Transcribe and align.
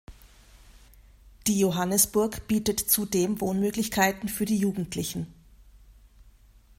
Die 1.45 1.59
Johannesburg 1.59 2.47
bietet 2.47 2.79
zudem 2.79 3.39
Wohnmöglichkeiten 3.39 4.29
für 4.29 4.45
die 4.45 4.57
Jugendlichen. 4.57 5.31